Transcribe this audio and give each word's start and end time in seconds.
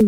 Hello 0.00 0.06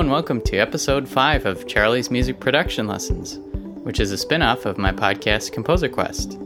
and 0.00 0.10
welcome 0.10 0.40
to 0.40 0.56
episode 0.56 1.06
5 1.06 1.44
of 1.44 1.66
Charlie's 1.66 2.10
Music 2.10 2.40
Production 2.40 2.86
Lessons, 2.86 3.38
which 3.82 4.00
is 4.00 4.10
a 4.10 4.16
spin 4.16 4.40
off 4.40 4.64
of 4.64 4.78
my 4.78 4.90
podcast 4.90 5.52
Composer 5.52 5.90
Quest. 5.90 6.38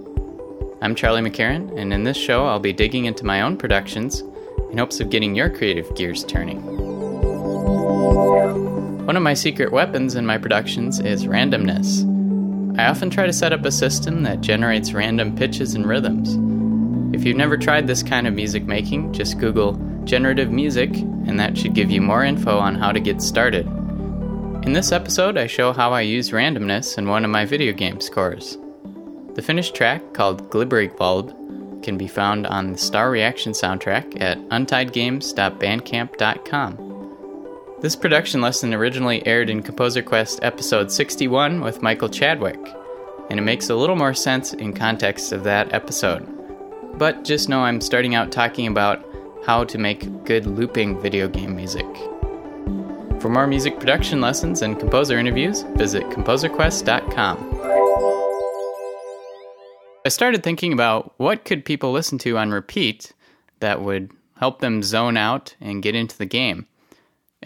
I'm 0.83 0.97
Charlie 0.97 1.23
McCarron, 1.23 1.73
and 1.79 1.93
in 1.93 2.03
this 2.03 2.17
show, 2.17 2.45
I'll 2.45 2.59
be 2.59 2.73
digging 2.73 3.05
into 3.05 3.25
my 3.25 3.43
own 3.43 3.57
productions 3.57 4.25
in 4.73 4.79
hopes 4.79 4.99
of 4.99 5.11
getting 5.11 5.37
your 5.37 5.49
creative 5.49 5.95
gears 5.95 6.25
turning. 6.25 6.61
One 9.07 9.17
of 9.17 9.23
my 9.23 9.35
secret 9.35 9.71
weapons 9.71 10.17
in 10.17 10.27
my 10.27 10.39
productions 10.39 10.99
is 10.99 11.27
randomness. 11.27 12.16
I 12.79 12.89
often 12.89 13.09
try 13.09 13.25
to 13.27 13.33
set 13.33 13.55
up 13.55 13.65
a 13.65 13.73
system 13.73 14.23
that 14.25 14.43
generates 14.43 14.93
random 14.93 15.35
pitches 15.35 15.75
and 15.75 15.87
rhythms. 15.87 16.37
If 17.15 17.25
you've 17.25 17.37
never 17.37 17.57
tried 17.57 17.87
this 17.87 18.03
kind 18.03 18.27
of 18.27 18.35
music 18.35 18.65
making, 18.65 19.15
just 19.15 19.39
Google 19.39 19.81
generative 20.05 20.51
music, 20.51 20.95
and 20.95 21.39
that 21.41 21.57
should 21.57 21.75
give 21.75 21.91
you 21.91 22.01
more 22.01 22.25
info 22.25 22.59
on 22.59 22.75
how 22.75 22.91
to 22.93 23.01
get 23.01 23.23
started. 23.23 23.67
In 24.65 24.73
this 24.73 24.93
episode, 24.93 25.37
I 25.39 25.47
show 25.47 25.73
how 25.73 25.93
I 25.93 26.03
use 26.03 26.31
randomness 26.31 26.99
in 26.99 27.09
one 27.09 27.25
of 27.25 27.31
my 27.31 27.45
video 27.45 27.73
game 27.73 28.01
scores. 28.01 28.59
The 29.35 29.43
finished 29.43 29.75
track, 29.75 30.13
called 30.13 30.49
Glibbering 30.51 30.97
Bulb, 30.97 31.35
can 31.83 31.99
be 31.99 32.09
found 32.09 32.47
on 32.47 32.73
the 32.73 32.79
Star 32.79 33.11
Reaction 33.11 33.53
soundtrack 33.53 34.21
at 34.21 34.39
untiedgames.bandcamp.com. 34.49 36.86
This 37.87 37.95
production 37.95 38.41
lesson 38.41 38.75
originally 38.75 39.25
aired 39.29 39.49
in 39.49 39.63
Composer 39.63 40.03
Quest 40.03 40.41
episode 40.43 40.91
61 40.91 41.61
with 41.61 41.83
Michael 41.83 42.09
Chadwick, 42.09 42.59
and 43.31 43.39
it 43.39 43.45
makes 43.45 43.71
a 43.71 43.77
little 43.77 43.95
more 43.95 44.13
sense 44.13 44.53
in 44.55 44.73
context 44.73 45.31
of 45.31 45.45
that 45.45 45.73
episode. 45.73 46.27
But 46.99 47.23
just 47.23 47.49
know 47.49 47.61
I'm 47.61 47.81
starting 47.81 48.17
out 48.17 48.33
talking 48.33 48.67
about 48.67 49.07
how 49.45 49.63
to 49.63 49.79
make 49.79 50.25
good 50.25 50.47
looping 50.47 51.01
video 51.01 51.29
game 51.29 51.55
music. 51.55 51.87
For 53.21 53.29
more 53.29 53.47
music 53.47 53.79
production 53.79 54.21
lessons 54.21 54.63
and 54.63 54.81
composer 54.81 55.17
interviews, 55.17 55.63
visit 55.77 56.03
composerquest.com. 56.07 57.39
I 60.05 60.09
started 60.09 60.43
thinking 60.43 60.73
about 60.73 61.15
what 61.19 61.45
could 61.45 61.65
people 61.65 61.93
listen 61.93 62.19
to 62.19 62.37
on 62.37 62.51
repeat 62.51 63.13
that 63.61 63.81
would 63.81 64.11
help 64.41 64.59
them 64.59 64.83
zone 64.83 65.17
out 65.17 65.55
and 65.61 65.85
get 65.85 65.95
into 65.95 66.19
the 66.19 66.27
game. 66.27 66.67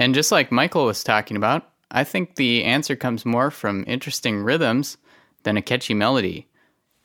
And 0.00 0.14
just 0.14 0.32
like 0.32 0.50
Michael 0.50 0.86
was 0.86 1.04
talking 1.04 1.36
about, 1.36 1.68
I 1.90 2.04
think 2.04 2.36
the 2.36 2.64
answer 2.64 2.96
comes 2.96 3.26
more 3.26 3.50
from 3.50 3.84
interesting 3.86 4.42
rhythms 4.42 4.96
than 5.42 5.58
a 5.58 5.62
catchy 5.62 5.92
melody. 5.92 6.48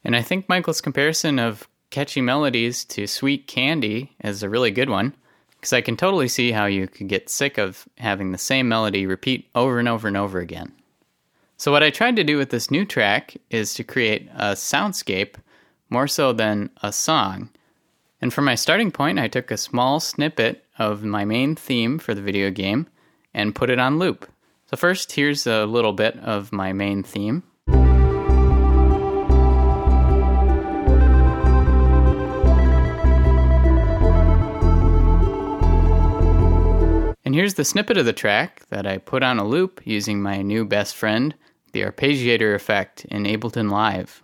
And 0.05 0.15
I 0.15 0.21
think 0.21 0.47
Michael's 0.47 0.79
comparison 0.79 1.37
of 1.37 1.67
catchy 1.89 2.21
melodies 2.21 2.85
to 2.85 3.05
sweet 3.05 3.47
candy 3.47 4.15
is 4.23 4.43
a 4.43 4.49
really 4.49 4.71
good 4.71 4.89
one 4.89 5.13
because 5.51 5.73
I 5.73 5.81
can 5.81 5.97
totally 5.97 6.29
see 6.29 6.53
how 6.53 6.67
you 6.67 6.87
could 6.87 7.09
get 7.09 7.29
sick 7.29 7.57
of 7.57 7.85
having 7.97 8.31
the 8.31 8.37
same 8.37 8.69
melody 8.69 9.05
repeat 9.05 9.49
over 9.55 9.77
and 9.77 9.89
over 9.89 10.07
and 10.07 10.15
over 10.15 10.39
again. 10.39 10.71
So, 11.57 11.73
what 11.73 11.83
I 11.83 11.89
tried 11.89 12.15
to 12.15 12.23
do 12.23 12.37
with 12.37 12.49
this 12.49 12.71
new 12.71 12.85
track 12.85 13.35
is 13.49 13.73
to 13.73 13.83
create 13.83 14.29
a 14.35 14.53
soundscape 14.53 15.35
more 15.89 16.07
so 16.07 16.31
than 16.31 16.69
a 16.81 16.93
song. 16.93 17.49
And 18.21 18.33
for 18.33 18.41
my 18.41 18.55
starting 18.55 18.91
point, 18.91 19.19
I 19.19 19.27
took 19.27 19.51
a 19.51 19.57
small 19.57 19.99
snippet 19.99 20.64
of 20.77 21.03
my 21.03 21.25
main 21.25 21.55
theme 21.55 21.99
for 21.99 22.13
the 22.13 22.21
video 22.21 22.51
game 22.51 22.87
and 23.33 23.55
put 23.55 23.69
it 23.69 23.79
on 23.79 23.99
loop. 23.99 24.29
So, 24.67 24.77
first, 24.77 25.11
here's 25.11 25.45
a 25.45 25.65
little 25.65 25.93
bit 25.93 26.17
of 26.19 26.51
my 26.51 26.73
main 26.73 27.03
theme. 27.03 27.43
And 37.25 37.33
here's 37.33 37.55
the 37.55 37.65
snippet 37.65 37.97
of 37.97 38.05
the 38.05 38.13
track 38.13 38.61
that 38.69 38.85
I 38.85 38.97
put 38.97 39.23
on 39.23 39.39
a 39.39 39.43
loop 39.43 39.81
using 39.83 40.21
my 40.21 40.41
new 40.41 40.63
best 40.63 40.95
friend, 40.95 41.35
the 41.73 41.81
arpeggiator 41.81 42.55
effect 42.55 43.03
in 43.05 43.23
Ableton 43.23 43.69
Live. 43.71 44.23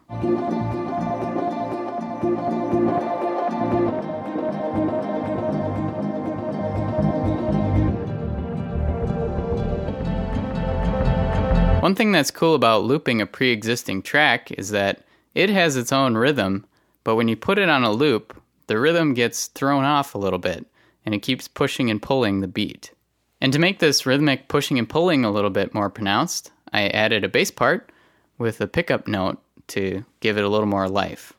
One 11.92 11.98
thing 11.98 12.14
that's 12.14 12.32
cool 12.32 12.56
about 12.56 12.86
looping 12.86 13.20
a 13.20 13.26
pre 13.26 13.52
existing 13.52 14.04
track 14.04 14.50
is 14.54 14.70
that 14.70 15.04
it 15.36 15.50
has 15.50 15.76
its 15.76 15.92
own 15.92 16.16
rhythm, 16.16 16.66
but 17.04 17.18
when 17.18 17.28
you 17.28 17.36
put 17.36 17.60
it 17.60 17.68
on 17.68 17.84
a 17.84 17.92
loop, 17.92 18.42
the 18.68 18.80
rhythm 18.80 19.14
gets 19.14 19.48
thrown 19.48 19.84
off 19.84 20.16
a 20.16 20.18
little 20.18 20.40
bit 20.40 20.66
and 21.06 21.14
it 21.14 21.22
keeps 21.22 21.50
pushing 21.50 21.90
and 21.92 22.02
pulling 22.02 22.40
the 22.40 22.48
beat. 22.48 22.94
And 23.42 23.52
to 23.52 23.60
make 23.60 23.80
this 23.80 24.06
rhythmic 24.06 24.48
pushing 24.48 24.80
and 24.80 24.88
pulling 24.88 25.26
a 25.26 25.32
little 25.32 25.50
bit 25.50 25.74
more 25.74 25.90
pronounced, 25.90 26.54
I 26.72 26.88
added 26.88 27.26
a 27.26 27.28
bass 27.28 27.52
part 27.52 27.92
with 28.38 28.62
a 28.62 28.68
pickup 28.68 29.06
note 29.06 29.40
to 29.68 30.06
give 30.22 30.38
it 30.38 30.46
a 30.46 30.50
little 30.50 30.68
more 30.68 30.88
life. 30.88 31.34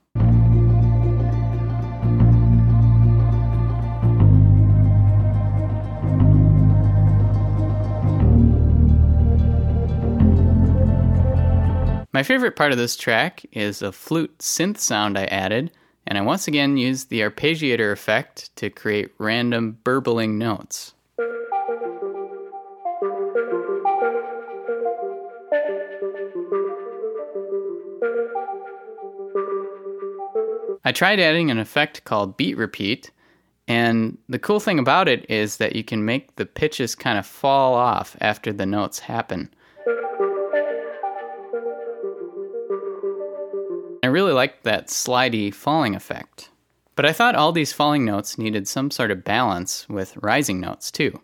My 12.15 12.23
favorite 12.23 12.57
part 12.57 12.73
of 12.73 12.79
this 12.79 12.95
track 12.95 13.43
is 13.53 13.81
a 13.81 13.91
flute 13.91 14.37
synth 14.37 14.77
sound 14.77 15.17
I 15.17 15.25
added, 15.25 15.71
and 16.07 16.19
I 16.19 16.21
once 16.21 16.47
again 16.47 16.77
used 16.77 17.09
the 17.09 17.21
arpeggiator 17.21 17.91
effect 17.91 18.55
to 18.57 18.69
create 18.69 19.15
random 19.17 19.79
burbling 19.83 20.37
notes. 20.37 20.93
I 30.85 30.93
tried 30.93 31.19
adding 31.19 31.51
an 31.51 31.59
effect 31.59 32.05
called 32.05 32.37
beat 32.37 32.59
repeat, 32.59 33.11
and 33.67 34.19
the 34.29 34.39
cool 34.39 34.61
thing 34.61 34.79
about 34.79 35.09
it 35.09 35.25
is 35.31 35.57
that 35.57 35.75
you 35.75 35.83
can 35.83 36.05
make 36.05 36.37
the 36.37 36.45
pitches 36.45 36.95
kind 36.95 37.19
of 37.19 37.25
fall 37.25 37.73
off 37.73 38.19
after 38.21 38.53
the 38.53 38.67
notes 38.67 38.99
happen. 38.99 39.49
Really 44.13 44.33
liked 44.33 44.65
that 44.65 44.89
slidey 44.89 45.53
falling 45.53 45.95
effect. 45.95 46.51
But 46.95 47.07
I 47.07 47.13
thought 47.13 47.35
all 47.35 47.53
these 47.53 47.73
falling 47.73 48.05
notes 48.05 48.39
needed 48.39 48.69
some 48.69 48.91
sort 48.91 49.11
of 49.11 49.25
balance 49.25 49.89
with 49.89 50.17
rising 50.19 50.61
notes 50.61 50.91
too. 50.91 51.21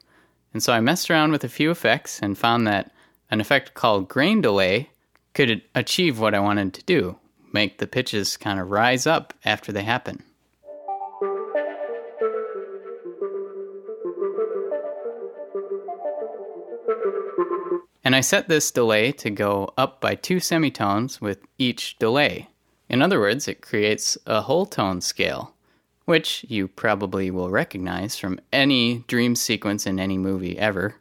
And 0.52 0.62
so 0.62 0.72
I 0.72 0.80
messed 0.80 1.10
around 1.10 1.30
with 1.30 1.44
a 1.44 1.48
few 1.48 1.70
effects 1.70 2.20
and 2.20 2.36
found 2.36 2.66
that 2.66 2.90
an 3.30 3.40
effect 3.40 3.74
called 3.74 4.08
grain 4.08 4.40
delay 4.40 4.90
could 5.34 5.62
achieve 5.74 6.18
what 6.18 6.34
I 6.34 6.40
wanted 6.40 6.74
to 6.74 6.84
do 6.84 7.18
make 7.52 7.78
the 7.78 7.86
pitches 7.86 8.36
kind 8.36 8.60
of 8.60 8.70
rise 8.70 9.06
up 9.06 9.32
after 9.44 9.72
they 9.72 9.82
happen. 9.82 10.22
And 18.04 18.16
I 18.16 18.20
set 18.20 18.48
this 18.48 18.70
delay 18.70 19.12
to 19.12 19.30
go 19.30 19.72
up 19.76 20.00
by 20.00 20.14
two 20.14 20.40
semitones 20.40 21.20
with 21.20 21.40
each 21.58 21.98
delay. 21.98 22.48
In 22.88 23.02
other 23.02 23.20
words, 23.20 23.48
it 23.48 23.60
creates 23.60 24.16
a 24.26 24.40
whole 24.40 24.64
tone 24.64 25.00
scale, 25.00 25.54
which 26.06 26.44
you 26.48 26.68
probably 26.68 27.30
will 27.30 27.50
recognize 27.50 28.16
from 28.16 28.40
any 28.52 29.04
dream 29.08 29.34
sequence 29.34 29.86
in 29.86 30.00
any 30.00 30.16
movie 30.16 30.58
ever. 30.58 30.94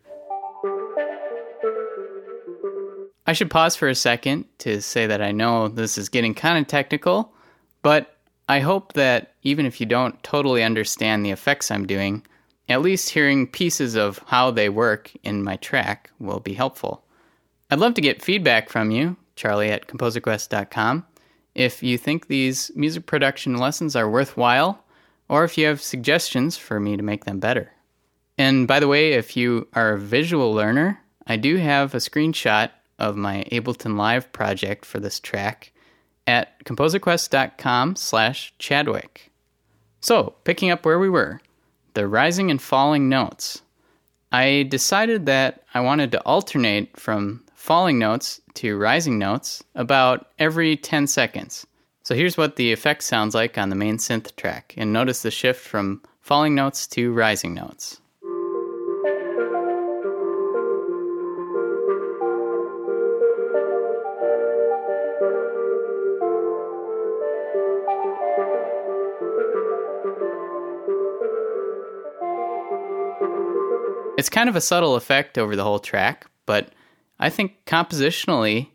I 3.25 3.34
should 3.34 3.50
pause 3.50 3.75
for 3.75 3.90
a 3.90 3.96
second 3.96 4.46
to 4.59 4.81
say 4.81 5.08
that 5.08 5.22
I 5.22 5.31
know 5.31 5.68
this 5.68 5.98
is 5.98 6.08
getting 6.09 6.34
kind 6.34 6.58
of 6.58 6.68
technical, 6.68 7.34
but 7.81 8.16
I 8.50 8.59
hope 8.59 8.94
that 8.94 9.34
even 9.44 9.66
if 9.66 9.80
you 9.81 9.86
don't 9.86 10.22
totally 10.24 10.63
understand 10.63 11.25
the 11.25 11.31
effects 11.31 11.69
I'm 11.69 11.86
doing, 11.86 12.25
at 12.69 12.81
least 12.81 13.10
hearing 13.10 13.48
pieces 13.48 13.95
of 13.95 14.22
how 14.28 14.51
they 14.51 14.69
work 14.69 15.12
in 15.24 15.44
my 15.44 15.57
track 15.57 16.10
will 16.19 16.39
be 16.39 16.54
helpful. 16.54 17.04
I'd 17.69 17.80
love 17.80 17.94
to 17.95 18.01
get 18.01 18.22
feedback 18.22 18.69
from 18.69 18.92
you, 18.92 19.18
charlie 19.36 19.72
at 19.72 19.88
composerquest.com, 19.88 21.06
if 21.57 21.81
you 21.81 21.98
think 21.98 22.27
these 22.27 22.71
music 22.75 23.07
production 23.07 23.57
lessons 23.57 23.95
are 23.95 24.07
worthwhile, 24.07 24.83
or 25.27 25.44
if 25.44 25.57
you 25.57 25.65
have 25.65 25.81
suggestions 25.81 26.56
for 26.56 26.80
me 26.80 26.95
to 26.95 27.04
make 27.04 27.25
them 27.25 27.39
better. 27.39 27.71
And 28.38 28.68
by 28.68 28.80
the 28.80 28.88
way, 28.88 29.13
if 29.13 29.36
you 29.36 29.68
are 29.74 29.94
a 29.94 30.00
visual 30.00 30.54
learner, 30.54 31.01
I 31.25 31.36
do 31.36 31.57
have 31.57 31.95
a 31.95 31.98
screenshot 31.98 32.69
of 33.00 33.18
my 33.18 33.44
Ableton 33.51 33.98
Live 33.98 34.31
project 34.31 34.86
for 34.86 35.00
this 35.00 35.19
track 35.19 35.74
at 36.27 36.63
composerquest.com 36.63 37.95
slash 37.95 38.53
Chadwick. 38.60 39.31
So, 40.00 40.36
picking 40.44 40.69
up 40.69 40.86
where 40.86 41.00
we 41.00 41.10
were, 41.10 41.42
the 41.95 42.07
rising 42.07 42.51
and 42.51 42.62
falling 42.62 43.10
notes. 43.10 43.63
I 44.31 44.68
decided 44.69 45.25
that 45.25 45.63
I 45.74 45.80
wanted 45.80 46.12
to 46.12 46.21
alternate 46.21 47.00
from 47.00 47.44
falling 47.68 48.00
notes 48.00 48.40
to 48.54 48.78
rising 48.78 49.19
notes 49.19 49.62
about 49.75 50.28
every 50.40 50.78
10 50.78 51.06
seconds. 51.06 51.68
So 52.02 52.16
here's 52.16 52.38
what 52.38 52.56
the 52.56 52.72
effect 52.72 53.04
sounds 53.04 53.36
like 53.36 53.58
on 53.58 53.68
the 53.68 53.75
main 53.75 53.98
synth 53.98 54.34
track, 54.38 54.74
and 54.78 54.94
notice 54.94 55.22
the 55.22 55.31
shift 55.31 55.60
from 55.60 56.02
falling 56.22 56.56
notes 56.56 56.88
to 56.88 57.12
rising 57.12 57.54
notes. 57.54 58.00
It's 74.18 74.30
kind 74.30 74.48
of 74.48 74.56
a 74.56 74.62
subtle 74.62 74.96
effect 74.96 75.38
over 75.38 75.58
the 75.58 75.66
whole 75.66 75.80
track, 75.80 76.28
but 76.46 76.70
I 77.19 77.30
think 77.30 77.66
compositionally 77.66 78.69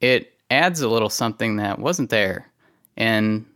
it 0.00 0.32
adds 0.50 0.80
a 0.80 0.88
little 0.88 1.10
something 1.10 1.56
that 1.56 1.78
wasn't 1.78 2.10
there. 2.10 2.50
And 2.96 3.46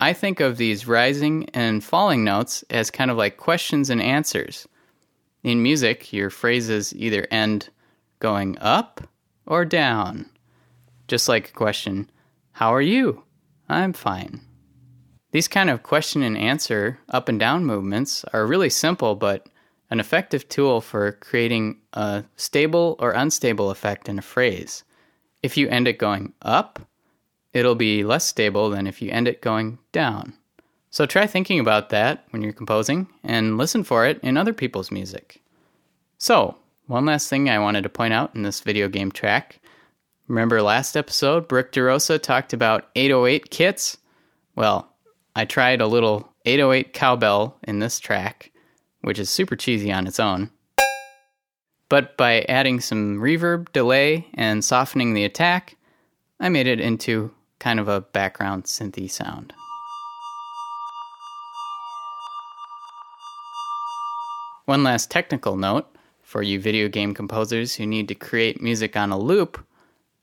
I 0.00 0.12
think 0.12 0.40
of 0.40 0.56
these 0.56 0.86
rising 0.86 1.48
and 1.54 1.82
falling 1.82 2.24
notes 2.24 2.64
as 2.70 2.90
kind 2.90 3.10
of 3.10 3.16
like 3.16 3.36
questions 3.36 3.90
and 3.90 4.02
answers. 4.02 4.68
In 5.42 5.62
music, 5.62 6.12
your 6.12 6.30
phrases 6.30 6.94
either 6.94 7.26
end 7.30 7.68
going 8.18 8.58
up 8.58 9.00
or 9.46 9.64
down. 9.64 10.28
Just 11.08 11.28
like 11.28 11.50
a 11.50 11.52
question, 11.52 12.10
How 12.52 12.74
are 12.74 12.82
you? 12.82 13.22
I'm 13.68 13.92
fine. 13.92 14.40
These 15.32 15.48
kind 15.48 15.70
of 15.70 15.82
question 15.82 16.22
and 16.22 16.36
answer 16.36 16.98
up 17.08 17.28
and 17.28 17.38
down 17.38 17.64
movements 17.64 18.24
are 18.32 18.46
really 18.46 18.70
simple, 18.70 19.14
but 19.14 19.48
an 19.90 20.00
effective 20.00 20.48
tool 20.48 20.80
for 20.80 21.12
creating 21.12 21.78
a 21.92 22.24
stable 22.36 22.96
or 22.98 23.12
unstable 23.12 23.70
effect 23.70 24.08
in 24.08 24.18
a 24.18 24.22
phrase. 24.22 24.84
If 25.42 25.56
you 25.56 25.68
end 25.68 25.86
it 25.86 25.98
going 25.98 26.32
up, 26.42 26.80
it'll 27.52 27.74
be 27.74 28.04
less 28.04 28.24
stable 28.24 28.70
than 28.70 28.86
if 28.86 29.00
you 29.00 29.10
end 29.10 29.28
it 29.28 29.42
going 29.42 29.78
down. 29.92 30.34
So 30.90 31.06
try 31.06 31.26
thinking 31.26 31.60
about 31.60 31.90
that 31.90 32.24
when 32.30 32.42
you're 32.42 32.52
composing 32.52 33.06
and 33.22 33.58
listen 33.58 33.84
for 33.84 34.06
it 34.06 34.18
in 34.22 34.36
other 34.36 34.52
people's 34.52 34.90
music. 34.90 35.42
So, 36.18 36.56
one 36.86 37.04
last 37.04 37.28
thing 37.28 37.50
I 37.50 37.58
wanted 37.58 37.82
to 37.82 37.88
point 37.88 38.14
out 38.14 38.34
in 38.34 38.42
this 38.42 38.60
video 38.60 38.88
game 38.88 39.10
track. 39.10 39.60
Remember 40.28 40.62
last 40.62 40.96
episode, 40.96 41.48
Brooke 41.48 41.72
DeRosa 41.72 42.20
talked 42.20 42.52
about 42.52 42.88
808 42.94 43.50
kits? 43.50 43.98
Well, 44.54 44.90
I 45.34 45.44
tried 45.44 45.80
a 45.80 45.86
little 45.86 46.32
808 46.46 46.92
cowbell 46.92 47.58
in 47.64 47.80
this 47.80 47.98
track 47.98 48.52
which 49.06 49.20
is 49.20 49.30
super 49.30 49.54
cheesy 49.54 49.92
on 49.92 50.04
its 50.04 50.18
own. 50.18 50.50
But 51.88 52.16
by 52.16 52.40
adding 52.48 52.80
some 52.80 53.20
reverb, 53.20 53.70
delay, 53.72 54.26
and 54.34 54.64
softening 54.64 55.14
the 55.14 55.22
attack, 55.22 55.76
I 56.40 56.48
made 56.48 56.66
it 56.66 56.80
into 56.80 57.32
kind 57.60 57.78
of 57.78 57.86
a 57.86 58.00
background 58.00 58.64
synthy 58.64 59.08
sound. 59.08 59.52
One 64.64 64.82
last 64.82 65.08
technical 65.08 65.56
note 65.56 65.86
for 66.24 66.42
you 66.42 66.58
video 66.58 66.88
game 66.88 67.14
composers 67.14 67.76
who 67.76 67.86
need 67.86 68.08
to 68.08 68.16
create 68.16 68.60
music 68.60 68.96
on 68.96 69.12
a 69.12 69.18
loop, 69.18 69.64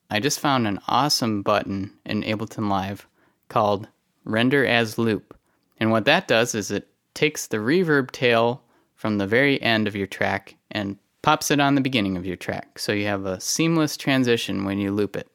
I 0.09 0.19
just 0.19 0.41
found 0.41 0.67
an 0.67 0.81
awesome 0.89 1.41
button 1.41 1.93
in 2.05 2.23
Ableton 2.23 2.67
Live 2.67 3.07
called 3.47 3.87
Render 4.25 4.65
as 4.65 4.97
Loop. 4.97 5.37
And 5.79 5.89
what 5.89 6.03
that 6.03 6.27
does 6.27 6.53
is 6.53 6.69
it 6.69 6.89
takes 7.13 7.47
the 7.47 7.57
reverb 7.57 8.11
tail 8.11 8.61
from 9.03 9.17
the 9.17 9.27
very 9.27 9.61
end 9.61 9.85
of 9.85 9.97
your 9.97 10.07
track 10.07 10.55
and 10.71 10.97
pops 11.23 11.51
it 11.51 11.59
on 11.59 11.75
the 11.75 11.81
beginning 11.81 12.15
of 12.15 12.25
your 12.25 12.37
track. 12.37 12.79
So 12.79 12.93
you 12.93 13.05
have 13.05 13.25
a 13.25 13.37
seamless 13.41 13.97
transition 13.97 14.63
when 14.63 14.77
you 14.79 14.93
loop 14.93 15.17
it. 15.17 15.27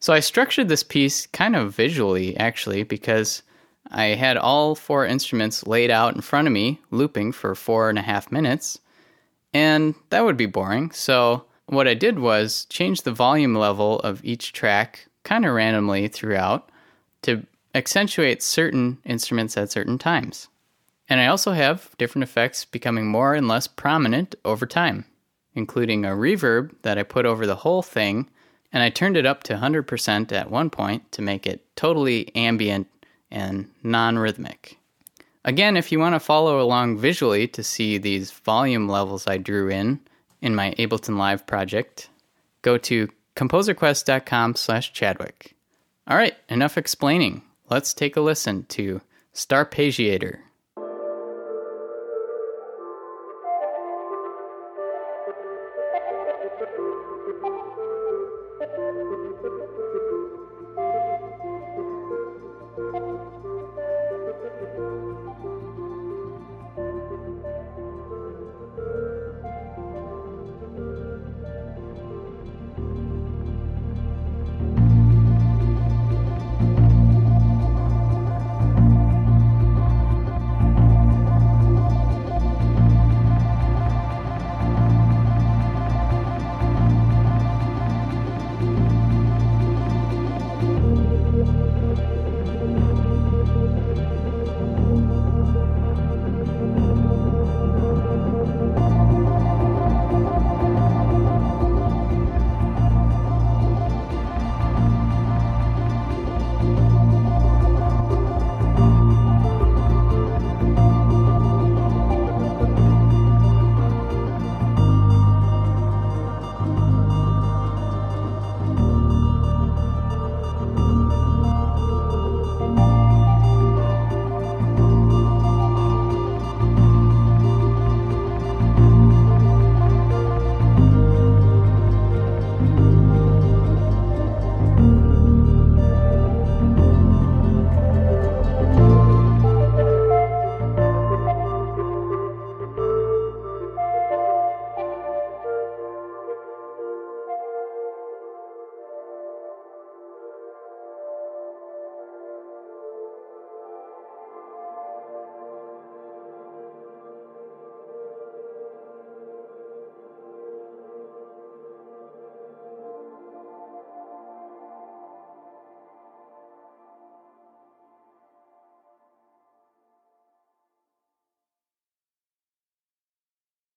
So 0.00 0.14
I 0.14 0.20
structured 0.20 0.70
this 0.70 0.82
piece 0.82 1.26
kind 1.26 1.56
of 1.56 1.74
visually, 1.74 2.34
actually, 2.38 2.82
because 2.82 3.42
I 3.90 4.14
had 4.14 4.38
all 4.38 4.74
four 4.74 5.04
instruments 5.04 5.66
laid 5.66 5.90
out 5.90 6.14
in 6.14 6.22
front 6.22 6.48
of 6.48 6.54
me, 6.54 6.80
looping 6.90 7.32
for 7.32 7.54
four 7.54 7.90
and 7.90 7.98
a 7.98 8.02
half 8.02 8.32
minutes, 8.32 8.78
and 9.52 9.94
that 10.08 10.24
would 10.24 10.38
be 10.38 10.46
boring. 10.46 10.90
So 10.92 11.44
what 11.66 11.86
I 11.86 11.92
did 11.92 12.18
was 12.18 12.64
change 12.70 13.02
the 13.02 13.12
volume 13.12 13.54
level 13.54 14.00
of 14.00 14.24
each 14.24 14.54
track 14.54 15.06
kind 15.22 15.44
of 15.44 15.52
randomly 15.52 16.08
throughout 16.08 16.70
to 17.24 17.44
accentuate 17.74 18.42
certain 18.42 18.96
instruments 19.04 19.54
at 19.58 19.70
certain 19.70 19.98
times. 19.98 20.48
And 21.08 21.20
I 21.20 21.26
also 21.26 21.52
have 21.52 21.90
different 21.98 22.24
effects 22.24 22.64
becoming 22.64 23.06
more 23.06 23.34
and 23.34 23.46
less 23.46 23.66
prominent 23.66 24.34
over 24.44 24.66
time, 24.66 25.04
including 25.54 26.04
a 26.04 26.10
reverb 26.10 26.72
that 26.82 26.98
I 26.98 27.02
put 27.02 27.26
over 27.26 27.46
the 27.46 27.56
whole 27.56 27.82
thing, 27.82 28.30
and 28.72 28.82
I 28.82 28.90
turned 28.90 29.16
it 29.16 29.26
up 29.26 29.42
to 29.44 29.54
100% 29.54 30.32
at 30.32 30.50
one 30.50 30.70
point 30.70 31.12
to 31.12 31.22
make 31.22 31.46
it 31.46 31.64
totally 31.76 32.34
ambient 32.34 32.88
and 33.30 33.70
non 33.82 34.18
rhythmic. 34.18 34.78
Again, 35.44 35.76
if 35.76 35.92
you 35.92 35.98
want 35.98 36.14
to 36.14 36.20
follow 36.20 36.60
along 36.60 36.98
visually 36.98 37.46
to 37.48 37.62
see 37.62 37.98
these 37.98 38.30
volume 38.30 38.88
levels 38.88 39.26
I 39.26 39.36
drew 39.36 39.68
in 39.68 40.00
in 40.40 40.54
my 40.54 40.72
Ableton 40.78 41.18
Live 41.18 41.46
project, 41.46 42.08
go 42.62 42.78
to 42.78 43.10
composerquest.com 43.36 44.54
slash 44.54 44.92
Chadwick. 44.92 45.54
All 46.06 46.16
right, 46.16 46.34
enough 46.48 46.78
explaining. 46.78 47.42
Let's 47.68 47.92
take 47.92 48.16
a 48.16 48.20
listen 48.20 48.64
to 48.70 49.02
Starpagiator. 49.34 50.38